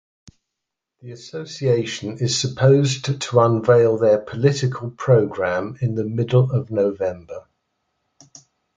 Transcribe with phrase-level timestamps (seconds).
[1.03, 7.45] The association is supposed to unveil their political program in the middle of November.